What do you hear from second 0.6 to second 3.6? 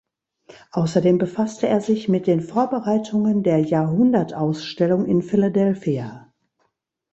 Außerdem befasste er sich mit den Vorbereitungen der